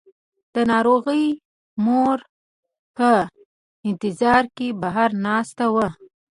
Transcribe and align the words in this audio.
د 0.55 0.57
ناروغې 0.71 1.25
مور 1.85 2.17
په 2.97 3.09
انتظار 3.89 4.43
کې 4.55 4.67
بهر 4.81 5.09
ناسته 5.25 5.65
وه. 5.73 5.87